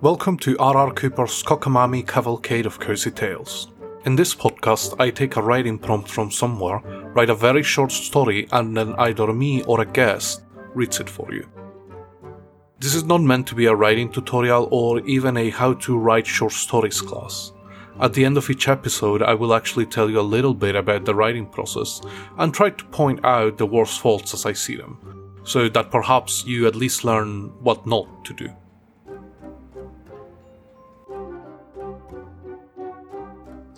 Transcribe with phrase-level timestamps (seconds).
[0.00, 0.92] Welcome to R.R.
[0.92, 3.72] Cooper's Cockamamie Cavalcade of Cozy Tales.
[4.04, 6.78] In this podcast, I take a writing prompt from somewhere,
[7.16, 11.34] write a very short story, and then either me or a guest reads it for
[11.34, 11.48] you.
[12.78, 16.28] This is not meant to be a writing tutorial or even a how to write
[16.28, 17.50] short stories class.
[18.00, 21.06] At the end of each episode, I will actually tell you a little bit about
[21.06, 22.00] the writing process
[22.38, 26.44] and try to point out the worst faults as I see them, so that perhaps
[26.46, 28.48] you at least learn what not to do.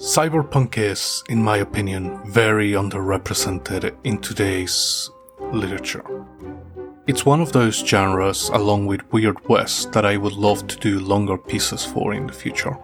[0.01, 5.11] Cyberpunk is, in my opinion, very underrepresented in today's
[5.53, 6.25] literature.
[7.07, 11.01] It's one of those genres, along with Weird West, that I would love to do
[11.01, 12.79] longer pieces for in the future.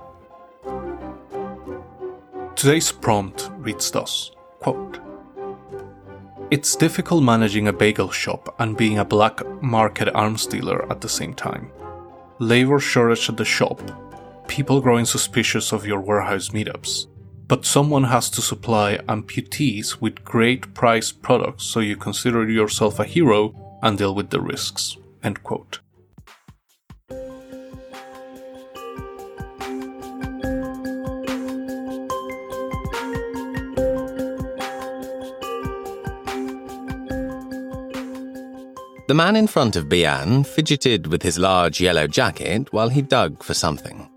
[2.54, 5.00] Today's prompt reads thus quote,
[6.50, 11.08] It's difficult managing a bagel shop and being a black market arms dealer at the
[11.08, 11.72] same time.
[12.40, 13.80] Labor shortage at the shop,
[14.48, 17.08] people growing suspicious of your warehouse meetups.
[17.48, 23.04] But someone has to supply amputees with great priced products so you consider yourself a
[23.04, 24.96] hero and deal with the risks.
[25.22, 25.78] End quote.
[39.08, 43.44] The man in front of Bian fidgeted with his large yellow jacket while he dug
[43.44, 44.10] for something.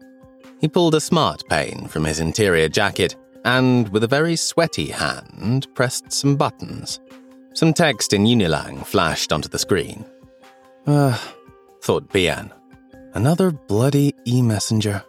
[0.59, 3.15] He pulled a smart pane from his interior jacket
[3.45, 6.99] and, with a very sweaty hand, pressed some buttons.
[7.53, 10.05] Some text in Unilang flashed onto the screen.
[10.87, 11.33] Ah, uh,
[11.81, 12.51] thought Bian.
[13.13, 15.03] Another bloody e messenger.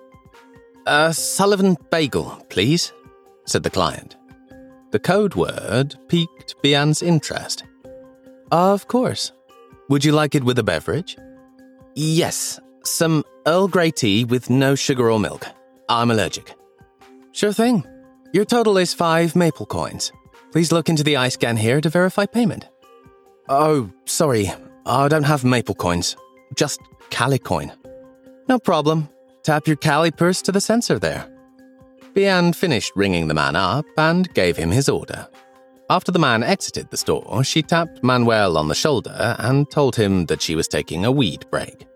[0.87, 2.93] A Sullivan bagel, please,
[3.45, 4.17] said the client.
[4.91, 7.65] The code word piqued Bian's interest.
[8.51, 9.33] Of course.
[9.89, 11.17] Would you like it with a beverage?
[11.95, 15.47] Yes, some Earl Grey tea with no sugar or milk.
[15.89, 16.55] I'm allergic.
[17.33, 17.85] Sure thing.
[18.33, 20.13] Your total is five maple coins.
[20.53, 22.69] Please look into the iScan here to verify payment.
[23.49, 24.53] Oh, sorry.
[24.87, 26.17] I don't have maple coins.
[26.55, 26.81] Just
[27.11, 27.73] Cali coin.
[28.49, 29.09] No problem.
[29.43, 31.29] Tap your Cali purse to the sensor there.
[32.15, 35.29] Bian finished ringing the man up and gave him his order.
[35.89, 40.27] After the man exited the store, she tapped Manuel on the shoulder and told him
[40.27, 41.87] that she was taking a weed break.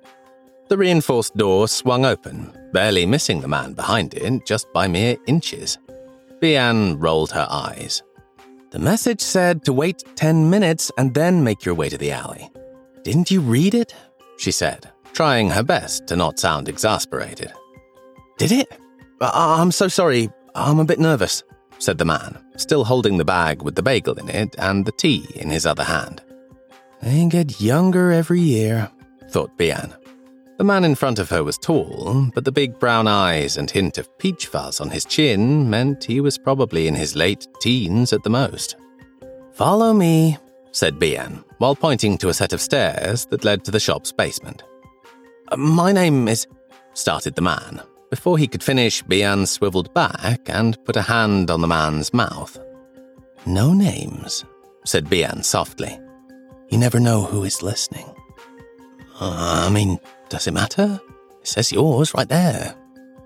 [0.69, 5.79] The reinforced door swung open, barely missing the man behind it just by mere inches.
[6.41, 8.03] Bian rolled her eyes.
[8.71, 12.51] The message said to wait 10 minutes and then make your way to the alley.
[13.03, 13.95] Didn't you read it?
[14.39, 17.53] She said, trying her best to not sound exasperated.
[18.39, 18.69] Did it?
[19.21, 20.31] I'm so sorry.
[20.55, 21.45] I'm a bit nervous,
[21.79, 25.27] said the man, still holding the bag with the bagel in it and the tea
[25.37, 26.23] in his other hand.
[27.01, 28.91] They get younger every year,
[29.31, 29.95] thought Bian.
[30.57, 33.99] The man in front of her was tall, but the big brown eyes and hint
[33.99, 38.23] of peach fuzz on his chin meant he was probably in his late teens at
[38.23, 38.77] the most.
[39.53, 40.39] Follow me,
[40.71, 44.63] said Bian, while pointing to a set of stairs that led to the shop's basement.
[45.49, 46.47] Uh, my name is.
[46.95, 47.83] started the man.
[48.11, 52.57] Before he could finish, Bian swiveled back and put a hand on the man's mouth.
[53.45, 54.45] No names,
[54.85, 55.99] said Bian softly.
[56.71, 58.07] You never know who is listening.
[59.21, 59.99] Uh, I mean,
[60.35, 61.01] does it matter?
[61.43, 62.75] It says yours right there.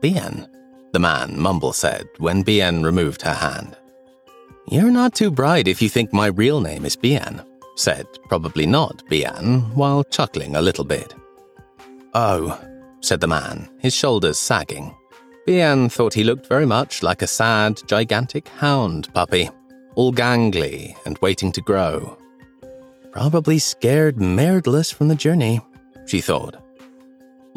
[0.03, 0.47] Bian,
[0.93, 3.79] the man Mumble said when Bian removed her hand.
[4.71, 7.47] You're not too bright if you think my real name is Bian,
[7.77, 11.15] said probably not Bian, while chuckling a little bit.
[12.13, 12.61] Oh,
[13.01, 14.95] said the man, his shoulders sagging.
[15.47, 19.49] Bian thought he looked very much like a sad, gigantic hound puppy,
[19.95, 22.19] all gangly and waiting to grow.
[23.13, 25.63] Probably scared merdless from the journey,
[26.05, 26.68] she thought.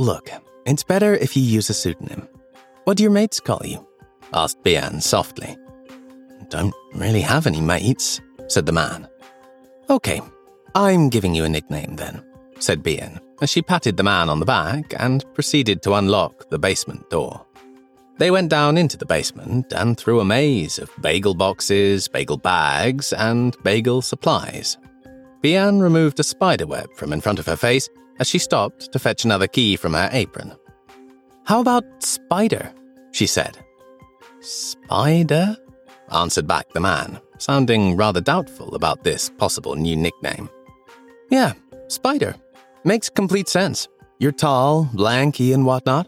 [0.02, 0.32] Look,
[0.66, 2.28] it's better if you use a pseudonym.
[2.86, 3.88] What do your mates call you?
[4.34, 5.56] asked Bian softly.
[6.50, 9.08] Don't really have any mates, said the man.
[9.92, 10.20] Okay,
[10.74, 12.26] I'm giving you a nickname then,
[12.58, 16.58] said Bian as she patted the man on the back and proceeded to unlock the
[16.58, 17.46] basement door.
[18.18, 23.14] They went down into the basement and through a maze of bagel boxes, bagel bags,
[23.14, 24.80] and bagel supplies.
[25.44, 27.88] Bian removed a spider web from in front of her face
[28.20, 30.54] as she stopped to fetch another key from her apron.
[31.46, 32.72] How about Spider?
[33.12, 33.58] she said.
[34.42, 35.56] Spider?
[36.12, 40.50] answered back the man, sounding rather doubtful about this possible new nickname.
[41.30, 41.54] Yeah,
[41.88, 42.36] Spider.
[42.84, 43.88] Makes complete sense.
[44.20, 46.08] You're tall, lanky, and whatnot.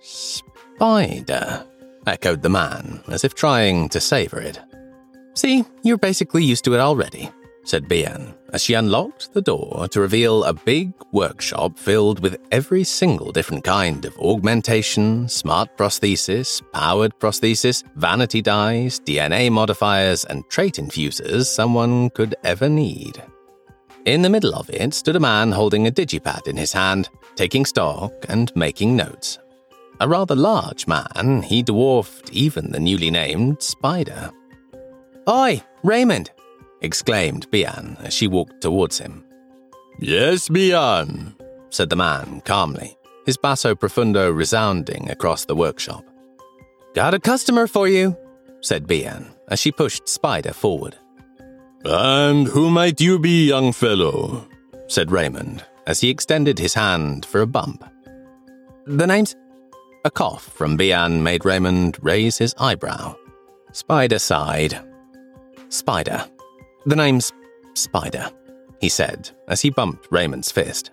[0.00, 1.66] Spider,
[2.06, 4.58] echoed the man, as if trying to savor it.
[5.34, 7.30] See, you're basically used to it already.
[7.64, 12.84] Said Bian as she unlocked the door to reveal a big workshop filled with every
[12.84, 20.78] single different kind of augmentation, smart prosthesis, powered prosthesis, vanity dyes, DNA modifiers, and trait
[20.78, 23.22] infusers someone could ever need.
[24.04, 27.64] In the middle of it stood a man holding a digipad in his hand, taking
[27.64, 29.38] stock and making notes.
[30.00, 34.30] A rather large man, he dwarfed even the newly named Spider.
[35.28, 36.32] Oi, Raymond!
[36.82, 39.24] Exclaimed Bian as she walked towards him.
[39.98, 41.34] Yes, Bian,
[41.70, 46.04] said the man calmly, his basso profundo resounding across the workshop.
[46.94, 48.16] Got a customer for you,
[48.60, 50.96] said Bian as she pushed Spider forward.
[51.84, 54.46] And who might you be, young fellow?
[54.88, 57.84] said Raymond as he extended his hand for a bump.
[58.86, 59.34] The name's.
[60.04, 63.16] A cough from Bian made Raymond raise his eyebrow.
[63.72, 64.78] Spider sighed.
[65.68, 66.24] Spider,
[66.86, 67.32] the name's
[67.74, 68.30] Spider,
[68.80, 70.90] he said as he bumped Raymond's fist.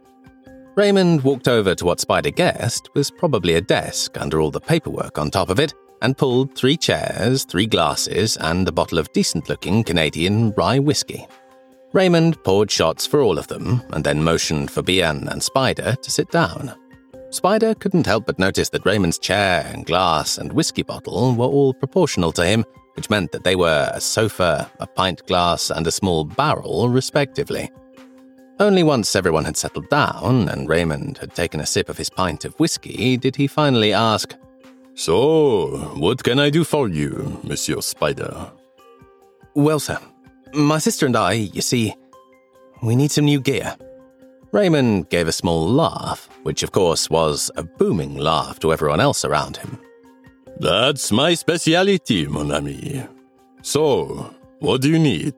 [0.76, 5.18] Raymond walked over to what Spider guessed was probably a desk under all the paperwork
[5.18, 9.50] on top of it and pulled three chairs, three glasses, and a bottle of decent
[9.50, 11.28] looking Canadian rye whiskey.
[11.92, 16.12] Raymond poured shots for all of them and then motioned for Bian and Spider to
[16.12, 16.74] sit down.
[17.32, 21.74] Spider couldn't help but notice that Raymond's chair and glass and whiskey bottle were all
[21.74, 22.64] proportional to him
[23.00, 27.72] which meant that they were a sofa, a pint glass, and a small barrel, respectively.
[28.60, 32.44] Only once everyone had settled down and Raymond had taken a sip of his pint
[32.44, 34.36] of whiskey did he finally ask,
[34.96, 38.52] So, what can I do for you, Monsieur Spider?
[39.56, 39.98] Well, sir,
[40.54, 41.96] my sister and I, you see,
[42.84, 43.78] we need some new gear.
[44.52, 49.24] Raymond gave a small laugh, which of course was a booming laugh to everyone else
[49.24, 49.80] around him.
[50.60, 53.06] That's my speciality, mon ami.
[53.62, 55.36] So, what do you need?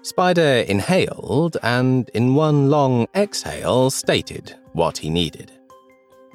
[0.00, 5.52] Spider inhaled and, in one long exhale, stated what he needed.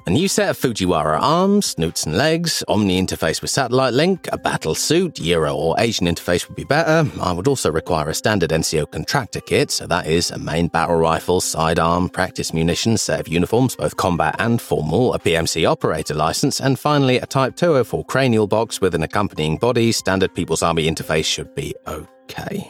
[0.04, 4.36] A new set of Fujiwara arms, snoots and legs, Omni interface with satellite link, a
[4.36, 7.08] battle suit, Euro or Asian interface would be better.
[7.20, 10.96] I would also require a standard NCO contractor kit, so that is a main battle
[10.96, 16.60] rifle, sidearm, practice munitions, set of uniforms, both combat and formal, a PMC operator license,
[16.60, 19.92] and finally a Type 204 cranial box with an accompanying body.
[19.92, 22.68] Standard People's Army interface should be okay.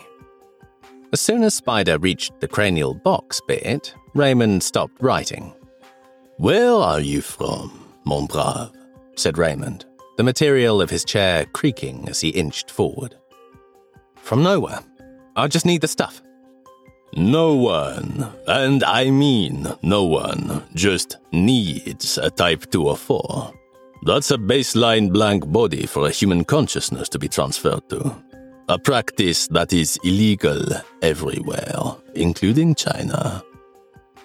[1.14, 5.54] As soon as Spider reached the cranial box bit, Raymond stopped writing
[6.38, 8.70] where are you from, mon brave?
[9.16, 9.84] said Raymond,
[10.16, 13.16] the material of his chair creaking as he inched forward.
[14.16, 14.80] From nowhere.
[15.36, 16.22] I just need the stuff.
[17.14, 23.52] No one, and I mean no one, just needs a Type 204.
[24.04, 28.16] That's a baseline blank body for a human consciousness to be transferred to.
[28.68, 30.64] A practice that is illegal
[31.02, 33.42] everywhere, including China.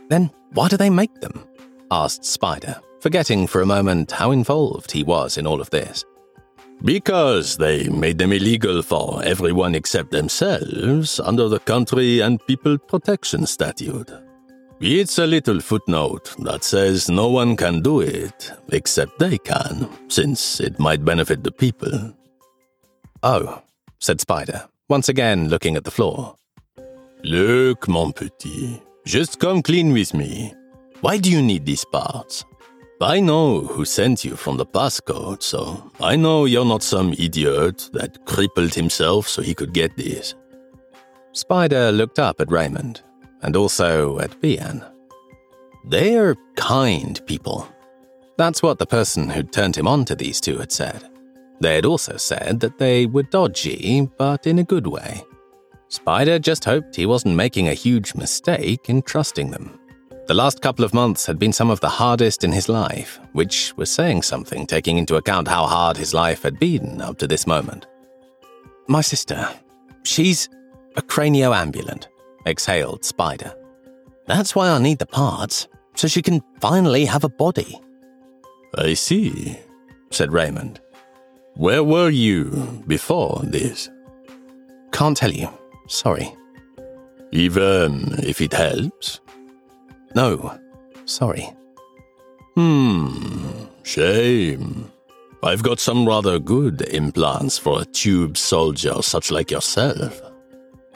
[0.09, 1.46] Then why do they make them?
[1.91, 6.05] Asked Spider, forgetting for a moment how involved he was in all of this.
[6.83, 13.45] Because they made them illegal for everyone except themselves under the Country and People Protection
[13.47, 14.11] Statute.
[14.79, 20.59] It's a little footnote that says no one can do it except they can, since
[20.59, 22.13] it might benefit the people.
[23.23, 23.63] Oh,
[23.97, 26.35] said Spider, once again looking at the floor.
[27.23, 30.53] Look, mon petit, just come clean with me.
[31.01, 32.43] Why do you need these parts?
[32.99, 37.91] I know who sent you from the passcode, so I know you're not some idiot
[37.93, 40.33] that crippled himself so he could get these.
[41.33, 43.01] Spider looked up at Raymond,
[43.43, 44.83] and also at Bian.
[45.85, 47.67] They're kind people.
[48.37, 51.07] That's what the person who'd turned him on to these two had said.
[51.61, 55.23] They had also said that they were dodgy, but in a good way.
[55.89, 59.79] Spider just hoped he wasn't making a huge mistake in trusting them.
[60.27, 63.73] The last couple of months had been some of the hardest in his life, which
[63.77, 67.47] was saying something taking into account how hard his life had been up to this
[67.47, 67.87] moment.
[68.89, 69.47] My sister,
[70.03, 70.49] she's
[70.97, 72.07] a cranioambulant,
[72.45, 73.53] exhaled Spider.
[74.25, 77.79] That's why I need the parts, so she can finally have a body.
[78.77, 79.57] I see,
[80.11, 80.81] said Raymond.
[81.55, 83.89] Where were you before this?
[84.91, 85.47] Can't tell you.
[85.87, 86.35] Sorry.
[87.31, 89.21] Even if it helps?
[90.17, 90.59] No,
[91.05, 91.47] sorry.
[92.55, 94.91] Hmm, shame.
[95.43, 100.19] I've got some rather good implants for a tube soldier such like yourself.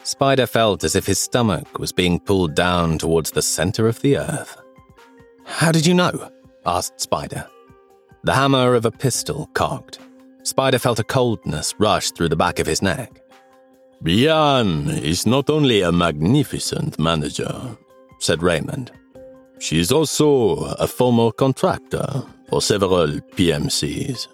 [0.01, 4.17] Spider felt as if his stomach was being pulled down towards the center of the
[4.17, 4.57] earth.
[5.45, 6.31] How did you know?
[6.65, 7.45] asked Spider.
[8.23, 9.99] The hammer of a pistol cocked.
[10.41, 13.21] Spider felt a coldness rush through the back of his neck.
[14.03, 17.77] Bian is not only a magnificent manager,
[18.17, 18.91] said Raymond.
[19.61, 24.27] She is also a former contractor for several PMCs.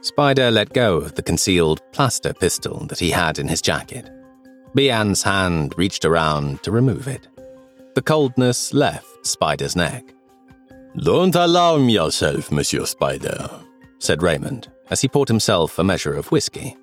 [0.00, 4.10] Spider let go of the concealed plaster pistol that he had in his jacket.
[4.74, 7.28] Bian's hand reached around to remove it.
[7.94, 10.04] The coldness left Spider's neck.
[10.96, 13.48] Don't alarm yourself, Monsieur Spider,
[14.00, 16.76] said Raymond as he poured himself a measure of whiskey.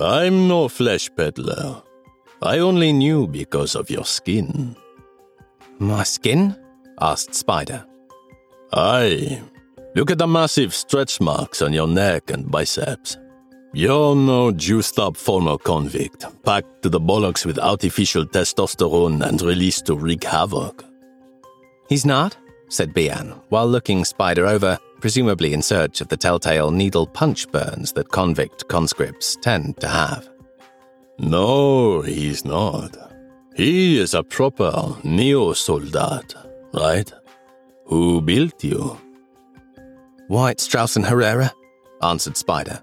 [0.00, 1.82] I'm no flesh peddler.
[2.42, 4.74] I only knew because of your skin.
[5.78, 6.56] My skin?
[7.00, 7.84] Asked Spider.
[8.72, 9.42] Aye.
[9.94, 13.18] Look at the massive stretch marks on your neck and biceps.
[13.72, 19.86] You're no juiced up former convict, packed to the bollocks with artificial testosterone and released
[19.86, 20.84] to wreak havoc.
[21.88, 22.36] He's not,
[22.68, 27.92] said Bian, while looking Spider over, presumably in search of the telltale needle punch burns
[27.92, 30.28] that convict conscripts tend to have.
[31.18, 32.96] No, he's not.
[33.54, 36.34] He is a proper neo soldat,
[36.72, 37.12] right?
[37.86, 38.98] Who built you?
[40.28, 41.52] White Strauss and Herrera,
[42.02, 42.80] answered Spider.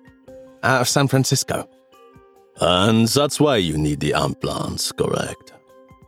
[0.64, 1.70] Out of San Francisco.
[2.60, 5.54] And that's why you need the implants, correct?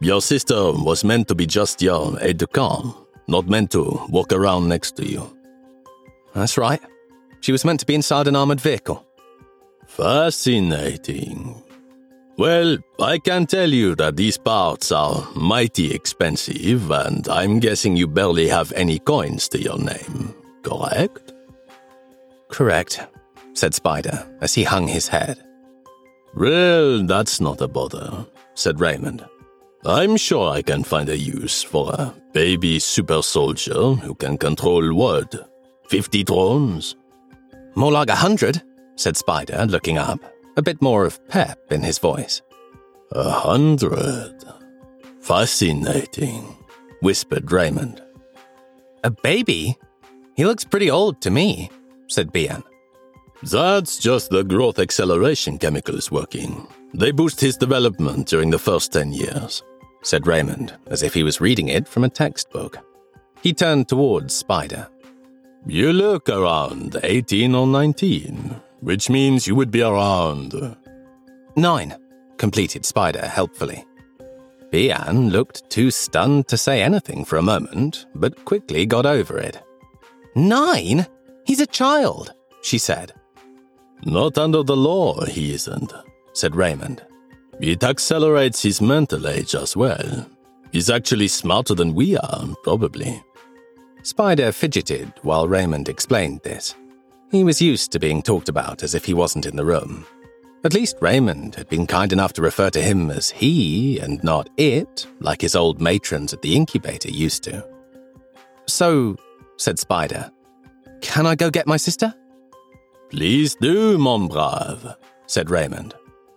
[0.02, 2.96] Your sister was meant to be just your aide de camp,
[3.28, 5.30] not meant to walk around next to you.
[6.34, 6.82] That's right.
[7.42, 9.06] She was meant to be inside an armored vehicle.
[9.88, 11.62] Fascinating.
[12.40, 18.08] Well, I can tell you that these parts are mighty expensive, and I'm guessing you
[18.08, 21.34] barely have any coins to your name, correct?
[22.48, 23.06] Correct,
[23.52, 25.38] said Spider as he hung his head.
[26.34, 29.26] Well, that's not a bother, said Raymond.
[29.86, 34.94] I'm sure I can find a use for a baby super soldier who can control
[34.94, 35.36] what?
[35.90, 36.96] Fifty drones?
[37.76, 38.62] More like a hundred,
[38.96, 40.22] said Spider, looking up
[40.60, 42.42] a bit more of pep in his voice.
[43.14, 44.36] A hundred?
[45.22, 46.58] Fascinating,
[47.02, 48.04] whispered Raymond.
[49.06, 49.78] A baby?
[50.36, 51.72] He looks pretty old to me,
[52.08, 52.64] said Bian.
[53.42, 56.68] That's just the growth acceleration chemicals working.
[56.94, 59.64] They boost his development during the first 10 years,
[60.02, 62.78] said Raymond, as if he was reading it from a textbook.
[63.42, 64.90] He turned towards Spider.
[65.66, 70.76] You look around 18 or 19 which means you would be around.
[71.56, 71.96] Nine,
[72.38, 73.86] completed Spider helpfully.
[74.72, 79.62] Bian looked too stunned to say anything for a moment, but quickly got over it.
[80.36, 81.08] Nine?
[81.46, 83.14] He's a child, she said.
[84.06, 85.92] Not under the law, he isn't,
[86.34, 87.04] said Raymond.
[87.60, 90.28] It accelerates his mental age as well.
[90.72, 93.22] He's actually smarter than we are, probably.
[94.04, 96.76] Spider fidgeted while Raymond explained this.
[97.32, 100.06] He was used to being talked about as if he wasn't in the room.
[100.64, 104.50] At least Raymond had been kind enough to refer to him as he and not
[104.58, 107.66] it, like his old matrons at the incubator used to.
[108.68, 109.16] So,
[109.58, 110.32] said Spider,
[111.02, 112.14] can I go get my sister?
[113.10, 114.96] Please do, mon brave,
[115.28, 115.94] said Raymond.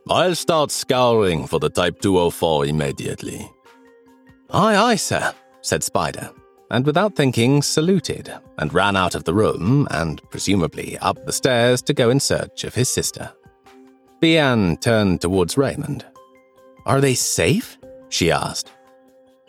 [0.08, 3.50] I'll start scouring for the Type 204 immediately.
[4.50, 6.30] Aye, aye, sir, said Spider,
[6.72, 11.82] and without thinking saluted and ran out of the room and presumably up the stairs
[11.82, 13.30] to go in search of his sister.
[14.20, 16.04] Bian turned towards Raymond.
[16.86, 17.78] Are they safe?
[18.08, 18.72] she asked.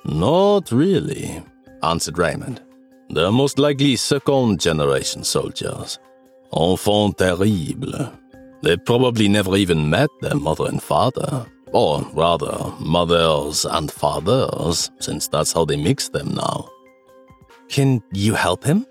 [0.03, 1.41] Not really,
[1.81, 2.61] answered Raymond.
[3.09, 5.99] They're most likely second generation soldiers.
[6.51, 8.09] Enfants terribles.
[8.61, 11.45] They probably never even met their mother and father.
[11.71, 16.69] Or rather, mothers and fathers, since that's how they mix them now.
[17.73, 18.85] Can you help him?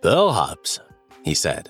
[0.00, 0.80] Perhaps,
[1.22, 1.68] he said.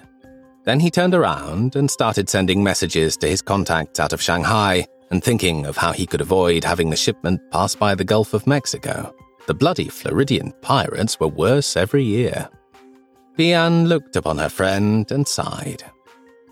[0.62, 5.24] Then he turned around and started sending messages to his contacts out of Shanghai and
[5.24, 9.12] thinking of how he could avoid having the shipment pass by the Gulf of Mexico.
[9.48, 12.48] The bloody Floridian pirates were worse every year.
[13.36, 15.82] Bian looked upon her friend and sighed.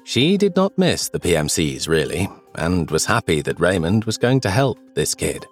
[0.02, 4.50] She did not miss the PMCs, really, and was happy that Raymond was going to
[4.50, 5.46] help this kid.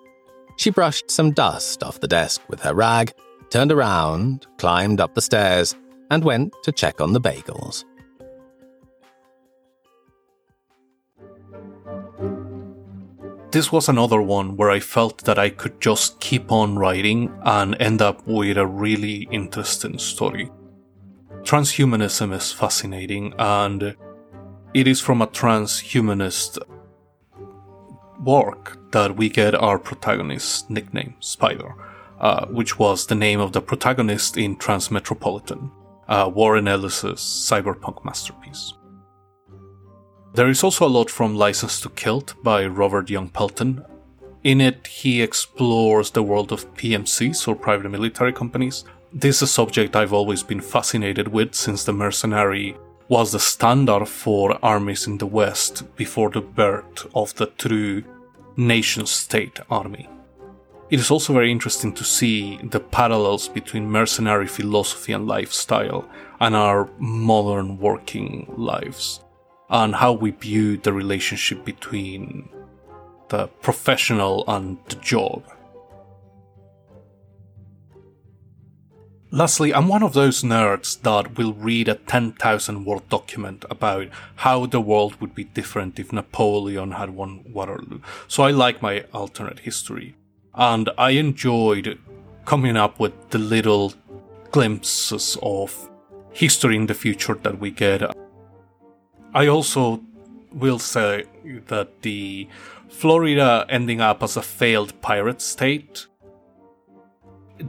[0.57, 3.13] She brushed some dust off the desk with her rag
[3.51, 5.75] turned around, climbed up the stairs,
[6.11, 7.85] and went to check on the bagels.
[13.51, 17.77] This was another one where I felt that I could just keep on writing and
[17.81, 20.51] end up with a really interesting story.
[21.43, 23.97] Transhumanism is fascinating and
[24.75, 26.59] it is from a transhumanist
[28.23, 31.75] work that we get our protagonist's nickname, Spider
[32.21, 35.71] uh, which was the name of the protagonist in Transmetropolitan,
[36.09, 38.73] uh, Warren Ellis's cyberpunk masterpiece.
[40.35, 43.85] There is also a lot from License to Kill by Robert Young Pelton.
[44.45, 48.85] In it, he explores the world of PMCs or private military companies.
[49.13, 52.77] This is a subject I've always been fascinated with since the mercenary
[53.09, 58.03] was the standard for armies in the West before the birth of the true
[58.57, 60.09] nation state army.
[60.89, 66.55] It is also very interesting to see the parallels between mercenary philosophy and lifestyle and
[66.55, 69.21] our modern working lives,
[69.69, 72.49] and how we view the relationship between
[73.31, 75.43] the professional and the job.
[79.33, 84.67] Lastly, I'm one of those nerds that will read a 10,000 word document about how
[84.67, 88.01] the world would be different if Napoleon had won Waterloo.
[88.29, 90.15] So I like my alternate history
[90.57, 91.99] and I enjoyed
[92.45, 93.93] coming up with the little
[94.51, 95.91] glimpses of
[96.33, 98.03] history in the future that we get.
[99.35, 100.01] I also
[100.53, 101.25] will say
[101.67, 102.49] that the
[102.89, 106.07] Florida ending up as a failed pirate state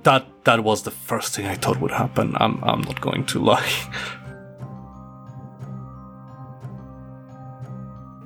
[0.04, 2.36] that that was the first thing I thought would happen.
[2.40, 3.72] I'm I'm not going to lie.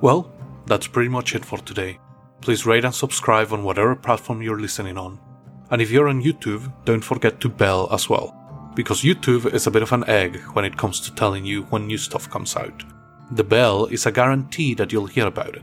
[0.00, 0.32] well,
[0.66, 1.98] that's pretty much it for today.
[2.42, 5.20] Please rate and subscribe on whatever platform you're listening on.
[5.70, 8.36] And if you're on YouTube, don't forget to bell as well,
[8.74, 11.86] because YouTube is a bit of an egg when it comes to telling you when
[11.86, 12.82] new stuff comes out.
[13.30, 15.62] The bell is a guarantee that you'll hear about it.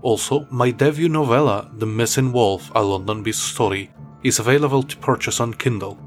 [0.00, 3.90] Also, my debut novella, The Missing Wolf, a London Beast story,
[4.22, 5.98] is available to purchase on Kindle.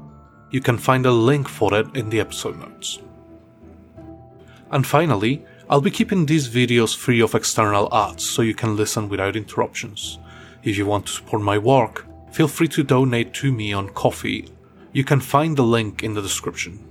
[0.50, 2.98] You can find a link for it in the episode notes.
[4.72, 9.08] And finally, I'll be keeping these videos free of external ads so you can listen
[9.08, 10.18] without interruptions.
[10.64, 14.48] If you want to support my work, feel free to donate to me on Ko-fi.
[14.92, 16.84] You can find the link in the description.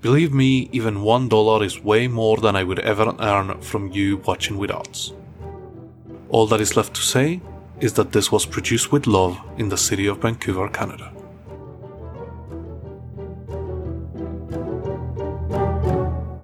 [0.00, 4.56] Believe me, even $1 is way more than I would ever earn from you watching
[4.56, 5.12] with ads.
[6.30, 7.42] All that is left to say
[7.80, 11.12] is that this was produced with love in the city of Vancouver, Canada.